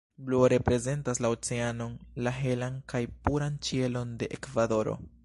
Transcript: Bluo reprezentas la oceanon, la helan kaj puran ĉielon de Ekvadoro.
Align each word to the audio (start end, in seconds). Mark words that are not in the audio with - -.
Bluo 0.17 0.47
reprezentas 0.51 1.19
la 1.25 1.29
oceanon, 1.33 1.93
la 2.29 2.33
helan 2.39 2.79
kaj 2.95 3.03
puran 3.29 3.63
ĉielon 3.69 4.17
de 4.23 4.31
Ekvadoro. 4.39 4.99